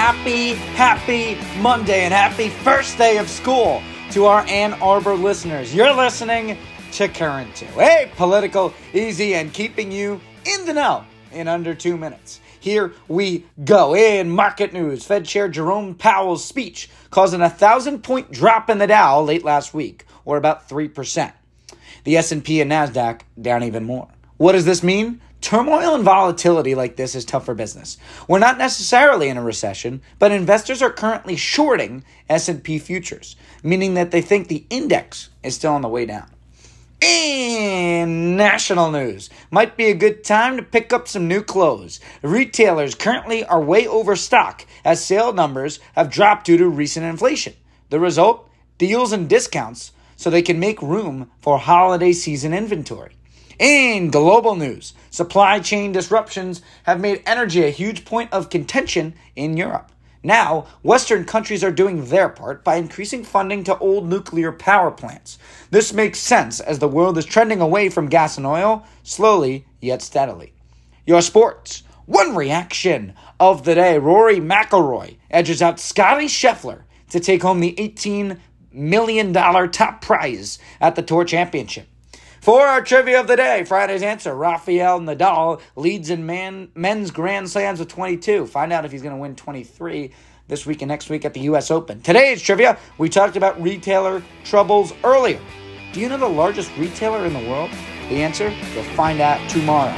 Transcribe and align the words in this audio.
happy, 0.00 0.54
happy 0.54 1.36
Monday 1.60 2.04
and 2.04 2.14
happy 2.14 2.48
first 2.48 2.96
day 2.96 3.18
of 3.18 3.28
school 3.28 3.82
to 4.10 4.24
our 4.24 4.40
Ann 4.46 4.72
Arbor 4.80 5.12
listeners. 5.12 5.74
You're 5.74 5.92
listening 5.92 6.56
to 6.92 7.06
Current 7.06 7.54
2. 7.54 7.66
Hey, 7.66 8.10
political, 8.16 8.72
easy, 8.94 9.34
and 9.34 9.52
keeping 9.52 9.92
you 9.92 10.18
in 10.46 10.64
the 10.64 10.72
know 10.72 11.04
in 11.32 11.48
under 11.48 11.74
two 11.74 11.98
minutes. 11.98 12.40
Here 12.60 12.94
we 13.08 13.44
go. 13.62 13.94
In 13.94 14.30
market 14.30 14.72
news, 14.72 15.04
Fed 15.04 15.26
Chair 15.26 15.50
Jerome 15.50 15.94
Powell's 15.94 16.46
speech 16.46 16.88
causing 17.10 17.42
a 17.42 17.50
thousand 17.50 18.02
point 18.02 18.32
drop 18.32 18.70
in 18.70 18.78
the 18.78 18.86
Dow 18.86 19.20
late 19.20 19.44
last 19.44 19.74
week, 19.74 20.06
or 20.24 20.38
about 20.38 20.66
3%. 20.66 21.30
The 22.04 22.16
S&P 22.16 22.62
and 22.62 22.72
Nasdaq 22.72 23.20
down 23.38 23.62
even 23.64 23.84
more. 23.84 24.08
What 24.38 24.52
does 24.52 24.64
this 24.64 24.82
mean? 24.82 25.20
Turmoil 25.50 25.96
and 25.96 26.04
volatility 26.04 26.76
like 26.76 26.94
this 26.94 27.16
is 27.16 27.24
tough 27.24 27.44
for 27.44 27.56
business. 27.56 27.98
We're 28.28 28.38
not 28.38 28.56
necessarily 28.56 29.28
in 29.28 29.36
a 29.36 29.42
recession, 29.42 30.00
but 30.20 30.30
investors 30.30 30.80
are 30.80 30.92
currently 30.92 31.34
shorting 31.34 32.04
S&P 32.28 32.78
futures, 32.78 33.34
meaning 33.64 33.94
that 33.94 34.12
they 34.12 34.22
think 34.22 34.46
the 34.46 34.64
index 34.70 35.28
is 35.42 35.56
still 35.56 35.72
on 35.72 35.82
the 35.82 35.88
way 35.88 36.06
down. 36.06 36.30
In 37.00 38.36
national 38.36 38.92
news, 38.92 39.28
might 39.50 39.76
be 39.76 39.86
a 39.86 39.94
good 39.94 40.22
time 40.22 40.56
to 40.56 40.62
pick 40.62 40.92
up 40.92 41.08
some 41.08 41.26
new 41.26 41.42
clothes. 41.42 41.98
Retailers 42.22 42.94
currently 42.94 43.44
are 43.44 43.60
way 43.60 43.88
overstocked 43.88 44.66
as 44.84 45.04
sale 45.04 45.32
numbers 45.32 45.80
have 45.96 46.12
dropped 46.12 46.46
due 46.46 46.58
to 46.58 46.68
recent 46.68 47.04
inflation. 47.04 47.54
The 47.88 47.98
result? 47.98 48.48
Deals 48.78 49.10
and 49.10 49.28
discounts 49.28 49.90
so 50.14 50.30
they 50.30 50.42
can 50.42 50.60
make 50.60 50.80
room 50.80 51.28
for 51.40 51.58
holiday 51.58 52.12
season 52.12 52.54
inventory. 52.54 53.16
In 53.60 54.10
global 54.10 54.56
news, 54.56 54.94
supply 55.10 55.60
chain 55.60 55.92
disruptions 55.92 56.62
have 56.84 56.98
made 56.98 57.22
energy 57.26 57.62
a 57.62 57.68
huge 57.68 58.06
point 58.06 58.32
of 58.32 58.48
contention 58.48 59.12
in 59.36 59.58
Europe. 59.58 59.92
Now, 60.22 60.66
Western 60.82 61.26
countries 61.26 61.62
are 61.62 61.70
doing 61.70 62.06
their 62.06 62.30
part 62.30 62.64
by 62.64 62.76
increasing 62.76 63.22
funding 63.22 63.62
to 63.64 63.76
old 63.76 64.08
nuclear 64.08 64.50
power 64.50 64.90
plants. 64.90 65.36
This 65.70 65.92
makes 65.92 66.18
sense 66.18 66.60
as 66.60 66.78
the 66.78 66.88
world 66.88 67.18
is 67.18 67.26
trending 67.26 67.60
away 67.60 67.90
from 67.90 68.08
gas 68.08 68.38
and 68.38 68.46
oil, 68.46 68.86
slowly 69.02 69.66
yet 69.78 70.00
steadily. 70.00 70.54
Your 71.04 71.20
sports. 71.20 71.82
One 72.06 72.34
reaction 72.34 73.12
of 73.38 73.64
the 73.66 73.74
day 73.74 73.98
Rory 73.98 74.40
McIlroy 74.40 75.18
edges 75.30 75.60
out 75.60 75.78
Scottie 75.78 76.28
Scheffler 76.28 76.84
to 77.10 77.20
take 77.20 77.42
home 77.42 77.60
the 77.60 77.74
$18 77.74 78.38
million 78.72 79.34
top 79.34 80.00
prize 80.00 80.58
at 80.80 80.96
the 80.96 81.02
Tour 81.02 81.26
Championship. 81.26 81.88
For 82.40 82.66
our 82.66 82.80
trivia 82.80 83.20
of 83.20 83.26
the 83.26 83.36
day, 83.36 83.64
Friday's 83.64 84.02
answer 84.02 84.34
Rafael 84.34 84.98
Nadal 84.98 85.60
leads 85.76 86.08
in 86.08 86.24
man, 86.24 86.70
men's 86.74 87.10
Grand 87.10 87.50
Slams 87.50 87.78
with 87.78 87.88
22. 87.88 88.46
Find 88.46 88.72
out 88.72 88.86
if 88.86 88.92
he's 88.92 89.02
going 89.02 89.14
to 89.14 89.20
win 89.20 89.36
23 89.36 90.10
this 90.48 90.64
week 90.64 90.80
and 90.80 90.88
next 90.88 91.10
week 91.10 91.26
at 91.26 91.34
the 91.34 91.40
U.S. 91.40 91.70
Open. 91.70 92.00
Today's 92.00 92.40
trivia, 92.40 92.78
we 92.96 93.10
talked 93.10 93.36
about 93.36 93.60
retailer 93.60 94.22
troubles 94.42 94.94
earlier. 95.04 95.40
Do 95.92 96.00
you 96.00 96.08
know 96.08 96.16
the 96.16 96.28
largest 96.28 96.74
retailer 96.78 97.26
in 97.26 97.34
the 97.34 97.46
world? 97.50 97.70
The 98.08 98.22
answer, 98.22 98.48
you'll 98.74 98.84
find 98.84 99.20
out 99.20 99.46
tomorrow. 99.50 99.96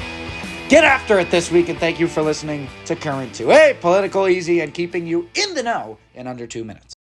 Get 0.68 0.82
after 0.82 1.20
it 1.20 1.30
this 1.30 1.52
week, 1.52 1.68
and 1.68 1.78
thank 1.78 2.00
you 2.00 2.08
for 2.08 2.22
listening 2.22 2.66
to 2.86 2.96
Current 2.96 3.36
2. 3.36 3.50
Hey, 3.50 3.76
political 3.80 4.26
easy 4.26 4.60
and 4.60 4.74
keeping 4.74 5.06
you 5.06 5.28
in 5.34 5.54
the 5.54 5.62
know 5.62 5.96
in 6.14 6.26
under 6.26 6.48
two 6.48 6.64
minutes. 6.64 6.91